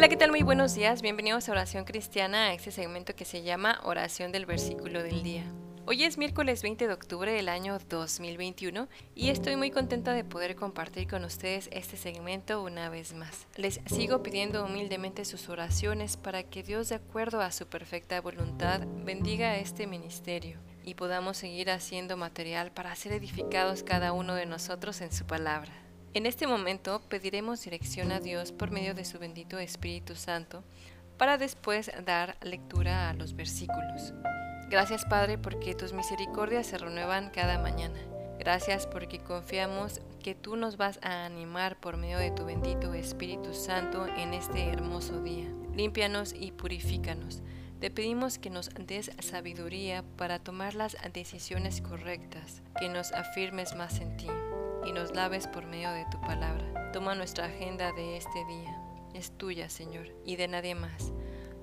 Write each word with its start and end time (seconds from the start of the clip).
Hola, 0.00 0.08
¿qué 0.08 0.16
tal? 0.16 0.30
Muy 0.30 0.42
buenos 0.42 0.74
días. 0.74 1.02
Bienvenidos 1.02 1.46
a 1.46 1.52
Oración 1.52 1.84
Cristiana, 1.84 2.44
a 2.44 2.54
este 2.54 2.70
segmento 2.70 3.14
que 3.14 3.26
se 3.26 3.42
llama 3.42 3.82
Oración 3.84 4.32
del 4.32 4.46
Versículo 4.46 5.02
del 5.02 5.22
Día. 5.22 5.44
Hoy 5.84 6.04
es 6.04 6.16
miércoles 6.16 6.62
20 6.62 6.86
de 6.86 6.94
octubre 6.94 7.30
del 7.30 7.50
año 7.50 7.78
2021 7.78 8.88
y 9.14 9.28
estoy 9.28 9.56
muy 9.56 9.70
contenta 9.70 10.14
de 10.14 10.24
poder 10.24 10.56
compartir 10.56 11.06
con 11.06 11.22
ustedes 11.24 11.68
este 11.70 11.98
segmento 11.98 12.62
una 12.62 12.88
vez 12.88 13.12
más. 13.12 13.46
Les 13.56 13.82
sigo 13.84 14.22
pidiendo 14.22 14.64
humildemente 14.64 15.26
sus 15.26 15.50
oraciones 15.50 16.16
para 16.16 16.44
que 16.44 16.62
Dios, 16.62 16.88
de 16.88 16.94
acuerdo 16.94 17.42
a 17.42 17.52
su 17.52 17.66
perfecta 17.66 18.18
voluntad, 18.22 18.80
bendiga 19.04 19.58
este 19.58 19.86
ministerio 19.86 20.60
y 20.82 20.94
podamos 20.94 21.36
seguir 21.36 21.70
haciendo 21.70 22.16
material 22.16 22.72
para 22.72 22.96
ser 22.96 23.12
edificados 23.12 23.82
cada 23.82 24.14
uno 24.14 24.34
de 24.34 24.46
nosotros 24.46 25.02
en 25.02 25.12
su 25.12 25.26
palabra. 25.26 25.89
En 26.12 26.26
este 26.26 26.48
momento 26.48 27.00
pediremos 27.08 27.62
dirección 27.62 28.10
a 28.10 28.18
Dios 28.18 28.50
por 28.50 28.72
medio 28.72 28.94
de 28.94 29.04
su 29.04 29.20
bendito 29.20 29.60
Espíritu 29.60 30.16
Santo 30.16 30.64
para 31.18 31.38
después 31.38 31.88
dar 32.04 32.36
lectura 32.42 33.10
a 33.10 33.14
los 33.14 33.36
versículos. 33.36 34.12
Gracias 34.68 35.04
Padre 35.04 35.38
porque 35.38 35.76
tus 35.76 35.92
misericordias 35.92 36.66
se 36.66 36.78
renuevan 36.78 37.30
cada 37.30 37.58
mañana. 37.58 38.00
Gracias 38.40 38.88
porque 38.88 39.20
confiamos 39.20 40.00
que 40.20 40.34
tú 40.34 40.56
nos 40.56 40.76
vas 40.76 40.98
a 41.02 41.26
animar 41.26 41.78
por 41.78 41.96
medio 41.96 42.18
de 42.18 42.32
tu 42.32 42.44
bendito 42.44 42.92
Espíritu 42.92 43.54
Santo 43.54 44.08
en 44.16 44.34
este 44.34 44.68
hermoso 44.68 45.22
día. 45.22 45.46
Límpianos 45.76 46.34
y 46.36 46.50
purifícanos. 46.50 47.40
Te 47.78 47.88
pedimos 47.92 48.40
que 48.40 48.50
nos 48.50 48.70
des 48.74 49.12
sabiduría 49.20 50.02
para 50.16 50.40
tomar 50.40 50.74
las 50.74 50.96
decisiones 51.12 51.80
correctas, 51.80 52.62
que 52.80 52.88
nos 52.88 53.12
afirmes 53.12 53.76
más 53.76 54.00
en 54.00 54.16
ti 54.16 54.26
y 54.84 54.92
nos 54.92 55.14
laves 55.14 55.46
por 55.46 55.66
medio 55.66 55.90
de 55.92 56.06
tu 56.10 56.20
palabra. 56.20 56.90
Toma 56.92 57.14
nuestra 57.14 57.46
agenda 57.46 57.92
de 57.92 58.16
este 58.16 58.44
día. 58.46 58.80
Es 59.14 59.36
tuya, 59.36 59.68
Señor, 59.68 60.08
y 60.24 60.36
de 60.36 60.48
nadie 60.48 60.74
más. 60.74 61.12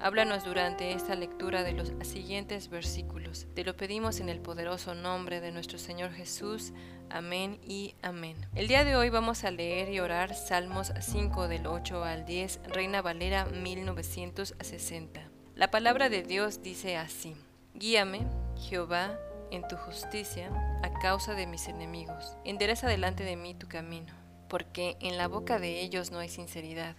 Háblanos 0.00 0.44
durante 0.44 0.92
esta 0.92 1.14
lectura 1.14 1.62
de 1.62 1.72
los 1.72 1.92
siguientes 2.02 2.68
versículos. 2.68 3.46
Te 3.54 3.64
lo 3.64 3.76
pedimos 3.76 4.20
en 4.20 4.28
el 4.28 4.40
poderoso 4.40 4.94
nombre 4.94 5.40
de 5.40 5.52
nuestro 5.52 5.78
Señor 5.78 6.12
Jesús. 6.12 6.72
Amén 7.08 7.58
y 7.66 7.94
amén. 8.02 8.36
El 8.54 8.68
día 8.68 8.84
de 8.84 8.96
hoy 8.96 9.08
vamos 9.08 9.44
a 9.44 9.50
leer 9.50 9.88
y 9.90 10.00
orar 10.00 10.34
Salmos 10.34 10.92
5 11.00 11.48
del 11.48 11.66
8 11.66 12.04
al 12.04 12.26
10, 12.26 12.60
Reina 12.64 13.00
Valera 13.00 13.46
1960. 13.46 15.28
La 15.54 15.70
palabra 15.70 16.08
de 16.08 16.22
Dios 16.22 16.62
dice 16.62 16.96
así. 16.96 17.36
Guíame, 17.74 18.26
Jehová, 18.68 19.18
en 19.50 19.66
tu 19.68 19.76
justicia 19.76 20.50
a 20.82 20.92
causa 21.00 21.34
de 21.34 21.46
mis 21.46 21.68
enemigos. 21.68 22.36
Endereza 22.44 22.88
delante 22.88 23.24
de 23.24 23.36
mí 23.36 23.54
tu 23.54 23.68
camino, 23.68 24.12
porque 24.48 24.96
en 25.00 25.16
la 25.16 25.28
boca 25.28 25.58
de 25.58 25.80
ellos 25.80 26.10
no 26.10 26.18
hay 26.18 26.28
sinceridad. 26.28 26.96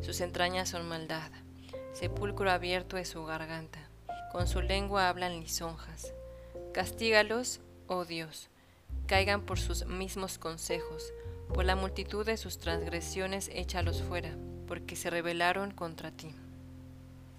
Sus 0.00 0.20
entrañas 0.20 0.68
son 0.68 0.88
maldad. 0.88 1.30
Sepulcro 1.92 2.50
abierto 2.50 2.96
es 2.96 3.08
su 3.08 3.24
garganta. 3.24 3.80
Con 4.32 4.46
su 4.46 4.62
lengua 4.62 5.08
hablan 5.08 5.40
lisonjas. 5.40 6.12
Castígalos, 6.72 7.60
oh 7.88 8.04
Dios. 8.04 8.48
Caigan 9.06 9.42
por 9.42 9.58
sus 9.58 9.86
mismos 9.86 10.38
consejos. 10.38 11.12
Por 11.52 11.64
la 11.64 11.74
multitud 11.74 12.24
de 12.24 12.36
sus 12.36 12.58
transgresiones 12.58 13.50
échalos 13.52 14.02
fuera, 14.02 14.36
porque 14.68 14.94
se 14.94 15.10
rebelaron 15.10 15.72
contra 15.72 16.12
ti. 16.12 16.32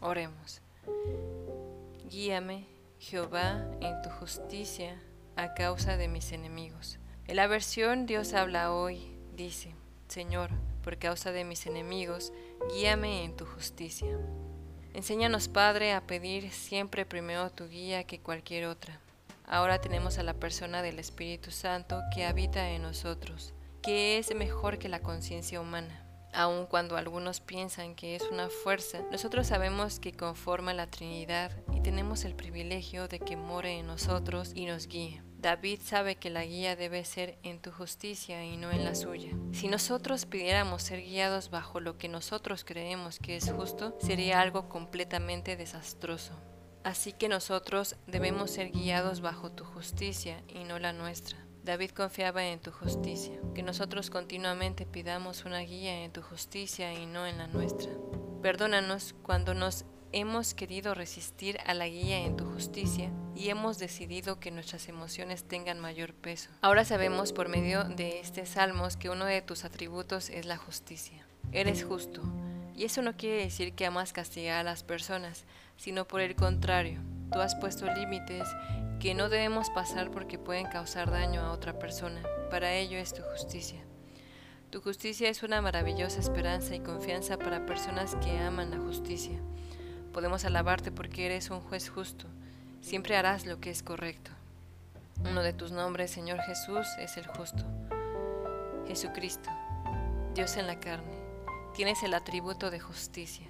Oremos. 0.00 0.60
Guíame, 2.10 2.66
Jehová, 2.98 3.64
en 3.80 4.00
tu 4.02 4.10
justicia 4.10 5.00
a 5.36 5.54
causa 5.54 5.96
de 5.96 6.08
mis 6.08 6.32
enemigos. 6.32 6.98
En 7.26 7.36
la 7.36 7.46
versión 7.46 8.06
Dios 8.06 8.34
habla 8.34 8.72
hoy, 8.72 9.16
dice, 9.34 9.74
Señor, 10.08 10.50
por 10.82 10.98
causa 10.98 11.32
de 11.32 11.44
mis 11.44 11.66
enemigos, 11.66 12.32
guíame 12.72 13.24
en 13.24 13.36
tu 13.36 13.46
justicia. 13.46 14.18
Enséñanos, 14.92 15.48
Padre, 15.48 15.92
a 15.92 16.06
pedir 16.06 16.52
siempre 16.52 17.04
primero 17.04 17.50
tu 17.50 17.68
guía 17.68 18.04
que 18.04 18.20
cualquier 18.20 18.66
otra. 18.66 19.00
Ahora 19.46 19.80
tenemos 19.80 20.18
a 20.18 20.22
la 20.22 20.34
persona 20.34 20.82
del 20.82 20.98
Espíritu 20.98 21.50
Santo 21.50 22.00
que 22.14 22.24
habita 22.24 22.70
en 22.70 22.82
nosotros, 22.82 23.54
que 23.82 24.18
es 24.18 24.34
mejor 24.34 24.78
que 24.78 24.88
la 24.88 25.00
conciencia 25.00 25.60
humana. 25.60 26.03
Aun 26.34 26.66
cuando 26.66 26.96
algunos 26.96 27.40
piensan 27.40 27.94
que 27.94 28.16
es 28.16 28.22
una 28.30 28.48
fuerza, 28.48 29.02
nosotros 29.12 29.46
sabemos 29.46 30.00
que 30.00 30.12
conforma 30.12 30.74
la 30.74 30.88
Trinidad 30.88 31.52
y 31.72 31.80
tenemos 31.80 32.24
el 32.24 32.34
privilegio 32.34 33.06
de 33.06 33.20
que 33.20 33.36
more 33.36 33.78
en 33.78 33.86
nosotros 33.86 34.52
y 34.54 34.66
nos 34.66 34.88
guíe. 34.88 35.22
David 35.38 35.80
sabe 35.84 36.16
que 36.16 36.30
la 36.30 36.44
guía 36.44 36.74
debe 36.74 37.04
ser 37.04 37.38
en 37.42 37.60
tu 37.60 37.70
justicia 37.70 38.44
y 38.44 38.56
no 38.56 38.70
en 38.72 38.82
la 38.82 38.94
suya. 38.94 39.30
Si 39.52 39.68
nosotros 39.68 40.24
pidiéramos 40.24 40.82
ser 40.82 41.02
guiados 41.02 41.50
bajo 41.50 41.80
lo 41.80 41.98
que 41.98 42.08
nosotros 42.08 42.64
creemos 42.64 43.18
que 43.18 43.36
es 43.36 43.52
justo, 43.52 43.94
sería 44.00 44.40
algo 44.40 44.70
completamente 44.70 45.56
desastroso. 45.56 46.32
Así 46.82 47.12
que 47.12 47.28
nosotros 47.28 47.96
debemos 48.06 48.50
ser 48.50 48.70
guiados 48.70 49.20
bajo 49.20 49.52
tu 49.52 49.64
justicia 49.64 50.42
y 50.48 50.64
no 50.64 50.78
la 50.78 50.92
nuestra. 50.92 51.43
David 51.64 51.92
confiaba 51.92 52.44
en 52.44 52.60
tu 52.60 52.70
justicia, 52.70 53.40
que 53.54 53.62
nosotros 53.62 54.10
continuamente 54.10 54.84
pidamos 54.84 55.46
una 55.46 55.60
guía 55.60 56.04
en 56.04 56.12
tu 56.12 56.20
justicia 56.20 56.92
y 56.92 57.06
no 57.06 57.26
en 57.26 57.38
la 57.38 57.46
nuestra. 57.46 57.90
Perdónanos 58.42 59.14
cuando 59.22 59.54
nos 59.54 59.86
hemos 60.12 60.52
querido 60.52 60.92
resistir 60.92 61.58
a 61.64 61.72
la 61.72 61.88
guía 61.88 62.18
en 62.18 62.36
tu 62.36 62.44
justicia 62.44 63.10
y 63.34 63.48
hemos 63.48 63.78
decidido 63.78 64.38
que 64.38 64.50
nuestras 64.50 64.90
emociones 64.90 65.44
tengan 65.44 65.80
mayor 65.80 66.12
peso. 66.12 66.50
Ahora 66.60 66.84
sabemos 66.84 67.32
por 67.32 67.48
medio 67.48 67.84
de 67.84 68.20
este 68.20 68.44
salmos 68.44 68.98
que 68.98 69.08
uno 69.08 69.24
de 69.24 69.40
tus 69.40 69.64
atributos 69.64 70.28
es 70.28 70.44
la 70.44 70.58
justicia. 70.58 71.26
Eres 71.50 71.82
justo, 71.82 72.20
y 72.76 72.84
eso 72.84 73.00
no 73.00 73.16
quiere 73.16 73.42
decir 73.42 73.72
que 73.72 73.86
amas 73.86 74.12
castigar 74.12 74.58
a 74.58 74.64
las 74.64 74.82
personas, 74.82 75.46
sino 75.78 76.06
por 76.06 76.20
el 76.20 76.36
contrario, 76.36 77.00
tú 77.32 77.40
has 77.40 77.54
puesto 77.54 77.86
límites 77.86 78.46
que 79.00 79.14
no 79.14 79.28
debemos 79.28 79.70
pasar 79.70 80.10
porque 80.10 80.38
pueden 80.38 80.66
causar 80.66 81.10
daño 81.10 81.40
a 81.40 81.52
otra 81.52 81.78
persona. 81.78 82.22
Para 82.50 82.72
ello 82.72 82.98
es 82.98 83.12
tu 83.12 83.22
justicia. 83.22 83.82
Tu 84.70 84.80
justicia 84.80 85.28
es 85.28 85.42
una 85.42 85.60
maravillosa 85.60 86.20
esperanza 86.20 86.74
y 86.74 86.80
confianza 86.80 87.38
para 87.38 87.64
personas 87.64 88.16
que 88.16 88.38
aman 88.38 88.70
la 88.70 88.78
justicia. 88.78 89.38
Podemos 90.12 90.44
alabarte 90.44 90.90
porque 90.90 91.26
eres 91.26 91.50
un 91.50 91.60
juez 91.60 91.88
justo. 91.88 92.26
Siempre 92.80 93.16
harás 93.16 93.46
lo 93.46 93.60
que 93.60 93.70
es 93.70 93.82
correcto. 93.82 94.30
Uno 95.20 95.42
de 95.42 95.52
tus 95.52 95.70
nombres, 95.70 96.10
Señor 96.10 96.40
Jesús, 96.40 96.86
es 96.98 97.16
el 97.16 97.26
justo. 97.26 97.64
Jesucristo, 98.86 99.48
Dios 100.34 100.56
en 100.56 100.66
la 100.66 100.80
carne, 100.80 101.18
tienes 101.74 102.02
el 102.02 102.12
atributo 102.14 102.70
de 102.70 102.80
justicia. 102.80 103.46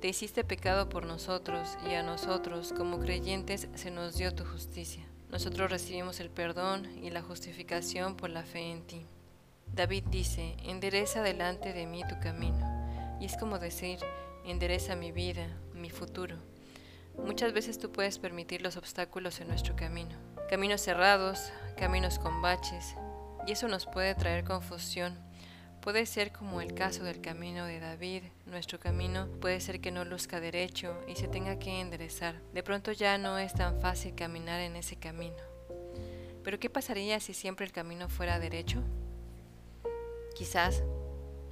Te 0.00 0.08
hiciste 0.08 0.44
pecado 0.44 0.90
por 0.90 1.06
nosotros 1.06 1.78
y 1.88 1.94
a 1.94 2.02
nosotros 2.02 2.74
como 2.76 2.98
creyentes 2.98 3.68
se 3.74 3.90
nos 3.90 4.16
dio 4.16 4.34
tu 4.34 4.44
justicia. 4.44 5.02
Nosotros 5.30 5.70
recibimos 5.70 6.20
el 6.20 6.28
perdón 6.28 6.86
y 7.02 7.08
la 7.08 7.22
justificación 7.22 8.14
por 8.14 8.28
la 8.28 8.42
fe 8.42 8.70
en 8.70 8.82
ti. 8.86 9.06
David 9.74 10.04
dice, 10.10 10.54
endereza 10.62 11.22
delante 11.22 11.72
de 11.72 11.86
mí 11.86 12.02
tu 12.06 12.20
camino. 12.20 13.18
Y 13.20 13.24
es 13.24 13.38
como 13.38 13.58
decir, 13.58 13.98
endereza 14.44 14.96
mi 14.96 15.12
vida, 15.12 15.48
mi 15.72 15.88
futuro. 15.88 16.36
Muchas 17.16 17.54
veces 17.54 17.78
tú 17.78 17.90
puedes 17.90 18.18
permitir 18.18 18.60
los 18.60 18.76
obstáculos 18.76 19.40
en 19.40 19.48
nuestro 19.48 19.76
camino. 19.76 20.14
Caminos 20.50 20.82
cerrados, 20.82 21.50
caminos 21.78 22.18
con 22.18 22.42
baches, 22.42 22.94
y 23.46 23.52
eso 23.52 23.66
nos 23.66 23.86
puede 23.86 24.14
traer 24.14 24.44
confusión 24.44 25.18
Puede 25.86 26.04
ser 26.04 26.32
como 26.32 26.60
el 26.60 26.74
caso 26.74 27.04
del 27.04 27.20
camino 27.20 27.64
de 27.64 27.78
David, 27.78 28.24
nuestro 28.46 28.80
camino 28.80 29.28
puede 29.40 29.60
ser 29.60 29.80
que 29.80 29.92
no 29.92 30.04
luzca 30.04 30.40
derecho 30.40 31.00
y 31.06 31.14
se 31.14 31.28
tenga 31.28 31.60
que 31.60 31.80
enderezar. 31.80 32.42
De 32.52 32.64
pronto 32.64 32.90
ya 32.90 33.18
no 33.18 33.38
es 33.38 33.54
tan 33.54 33.80
fácil 33.80 34.16
caminar 34.16 34.60
en 34.60 34.74
ese 34.74 34.96
camino. 34.96 35.36
Pero 36.42 36.58
¿qué 36.58 36.68
pasaría 36.68 37.20
si 37.20 37.34
siempre 37.34 37.66
el 37.66 37.70
camino 37.70 38.08
fuera 38.08 38.40
derecho? 38.40 38.82
Quizás 40.34 40.82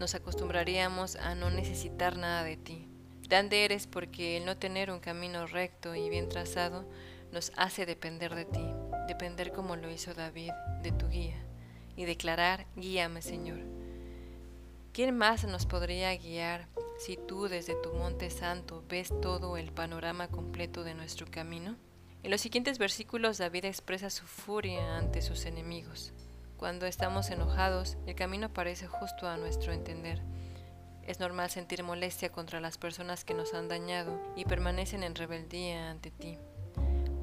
nos 0.00 0.16
acostumbraríamos 0.16 1.14
a 1.14 1.36
no 1.36 1.50
necesitar 1.50 2.16
nada 2.16 2.42
de 2.42 2.56
ti. 2.56 2.88
Grande 3.22 3.64
eres 3.64 3.86
porque 3.86 4.38
el 4.38 4.46
no 4.46 4.56
tener 4.56 4.90
un 4.90 4.98
camino 4.98 5.46
recto 5.46 5.94
y 5.94 6.10
bien 6.10 6.28
trazado 6.28 6.90
nos 7.30 7.52
hace 7.56 7.86
depender 7.86 8.34
de 8.34 8.46
ti, 8.46 8.66
depender 9.06 9.52
como 9.52 9.76
lo 9.76 9.92
hizo 9.92 10.12
David, 10.12 10.50
de 10.82 10.90
tu 10.90 11.08
guía, 11.08 11.40
y 11.94 12.04
declarar, 12.04 12.66
guíame 12.74 13.22
Señor. 13.22 13.73
¿Quién 14.94 15.18
más 15.18 15.42
nos 15.42 15.66
podría 15.66 16.16
guiar 16.16 16.68
si 17.00 17.16
tú 17.16 17.48
desde 17.48 17.74
tu 17.74 17.92
monte 17.94 18.30
santo 18.30 18.84
ves 18.88 19.12
todo 19.20 19.56
el 19.56 19.72
panorama 19.72 20.28
completo 20.28 20.84
de 20.84 20.94
nuestro 20.94 21.26
camino? 21.28 21.74
En 22.22 22.30
los 22.30 22.40
siguientes 22.40 22.78
versículos 22.78 23.38
David 23.38 23.64
expresa 23.64 24.08
su 24.08 24.24
furia 24.24 24.96
ante 24.96 25.20
sus 25.20 25.46
enemigos. 25.46 26.12
Cuando 26.56 26.86
estamos 26.86 27.30
enojados, 27.30 27.96
el 28.06 28.14
camino 28.14 28.52
parece 28.52 28.86
justo 28.86 29.26
a 29.26 29.36
nuestro 29.36 29.72
entender. 29.72 30.22
Es 31.04 31.18
normal 31.18 31.50
sentir 31.50 31.82
molestia 31.82 32.30
contra 32.30 32.60
las 32.60 32.78
personas 32.78 33.24
que 33.24 33.34
nos 33.34 33.52
han 33.52 33.66
dañado 33.66 34.16
y 34.36 34.44
permanecen 34.44 35.02
en 35.02 35.16
rebeldía 35.16 35.90
ante 35.90 36.12
ti. 36.12 36.38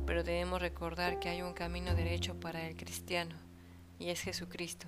Pero 0.06 0.25
debemos 0.25 0.62
recordar 0.62 1.19
que 1.19 1.29
hay 1.29 1.41
un 1.41 1.53
camino 1.53 1.95
derecho 1.95 2.38
para 2.38 2.67
el 2.67 2.75
cristiano, 2.75 3.38
y 3.97 4.09
es 4.09 4.19
Jesucristo, 4.19 4.88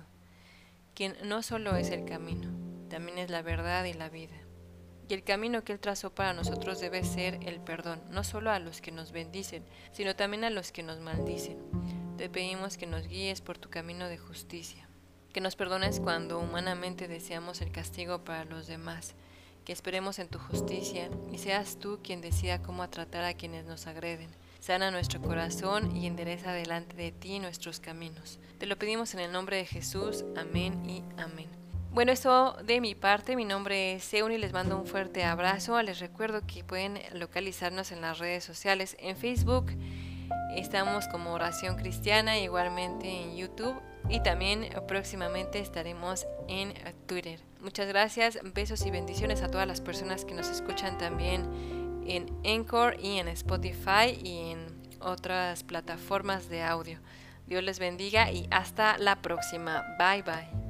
quien 0.94 1.16
no 1.24 1.42
solo 1.42 1.76
es 1.76 1.88
el 1.88 2.04
camino, 2.04 2.63
también 2.84 3.18
es 3.18 3.30
la 3.30 3.42
verdad 3.42 3.84
y 3.84 3.92
la 3.92 4.08
vida. 4.08 4.36
Y 5.08 5.14
el 5.14 5.22
camino 5.22 5.64
que 5.64 5.72
Él 5.72 5.80
trazó 5.80 6.14
para 6.14 6.32
nosotros 6.32 6.80
debe 6.80 7.04
ser 7.04 7.38
el 7.46 7.60
perdón, 7.60 8.00
no 8.10 8.24
solo 8.24 8.50
a 8.50 8.58
los 8.58 8.80
que 8.80 8.90
nos 8.90 9.12
bendicen, 9.12 9.64
sino 9.92 10.16
también 10.16 10.44
a 10.44 10.50
los 10.50 10.72
que 10.72 10.82
nos 10.82 11.00
maldicen. 11.00 11.58
Te 12.16 12.30
pedimos 12.30 12.78
que 12.78 12.86
nos 12.86 13.06
guíes 13.06 13.40
por 13.40 13.58
tu 13.58 13.68
camino 13.68 14.08
de 14.08 14.16
justicia, 14.16 14.88
que 15.32 15.40
nos 15.40 15.56
perdones 15.56 16.00
cuando 16.00 16.38
humanamente 16.38 17.08
deseamos 17.08 17.60
el 17.60 17.70
castigo 17.70 18.24
para 18.24 18.44
los 18.44 18.66
demás, 18.66 19.14
que 19.64 19.72
esperemos 19.72 20.18
en 20.18 20.28
tu 20.28 20.38
justicia 20.38 21.10
y 21.32 21.38
seas 21.38 21.78
tú 21.78 22.00
quien 22.02 22.20
decida 22.20 22.62
cómo 22.62 22.88
tratar 22.88 23.24
a 23.24 23.34
quienes 23.34 23.66
nos 23.66 23.86
agreden. 23.86 24.30
Sana 24.60 24.90
nuestro 24.90 25.20
corazón 25.20 25.94
y 25.94 26.06
endereza 26.06 26.52
delante 26.52 26.96
de 26.96 27.12
ti 27.12 27.38
nuestros 27.38 27.80
caminos. 27.80 28.38
Te 28.58 28.66
lo 28.66 28.78
pedimos 28.78 29.12
en 29.12 29.20
el 29.20 29.32
nombre 29.32 29.58
de 29.58 29.66
Jesús. 29.66 30.24
Amén 30.36 30.88
y 30.88 31.02
amén. 31.20 31.63
Bueno, 31.94 32.10
esto 32.10 32.56
de 32.64 32.80
mi 32.80 32.96
parte, 32.96 33.36
mi 33.36 33.44
nombre 33.44 33.94
es 33.94 34.02
Seun 34.02 34.32
y 34.32 34.38
les 34.38 34.52
mando 34.52 34.76
un 34.76 34.84
fuerte 34.84 35.22
abrazo. 35.22 35.80
Les 35.80 36.00
recuerdo 36.00 36.44
que 36.44 36.64
pueden 36.64 36.98
localizarnos 37.12 37.92
en 37.92 38.00
las 38.00 38.18
redes 38.18 38.42
sociales, 38.42 38.96
en 38.98 39.16
Facebook, 39.16 39.66
estamos 40.56 41.06
como 41.06 41.32
Oración 41.32 41.76
Cristiana, 41.76 42.36
igualmente 42.36 43.08
en 43.08 43.36
YouTube 43.36 43.76
y 44.08 44.20
también 44.24 44.70
próximamente 44.88 45.60
estaremos 45.60 46.26
en 46.48 46.74
Twitter. 47.06 47.38
Muchas 47.60 47.86
gracias, 47.86 48.40
besos 48.42 48.84
y 48.86 48.90
bendiciones 48.90 49.42
a 49.42 49.48
todas 49.48 49.68
las 49.68 49.80
personas 49.80 50.24
que 50.24 50.34
nos 50.34 50.48
escuchan 50.48 50.98
también 50.98 52.02
en 52.08 52.26
Encore 52.42 52.96
y 53.00 53.20
en 53.20 53.28
Spotify 53.28 54.18
y 54.20 54.50
en 54.50 54.66
otras 54.98 55.62
plataformas 55.62 56.48
de 56.48 56.64
audio. 56.64 56.98
Dios 57.46 57.62
les 57.62 57.78
bendiga 57.78 58.32
y 58.32 58.48
hasta 58.50 58.98
la 58.98 59.22
próxima. 59.22 59.84
Bye 59.96 60.22
bye. 60.22 60.63